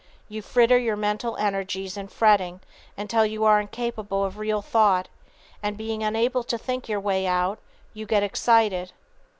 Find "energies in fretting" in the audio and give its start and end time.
1.37-2.61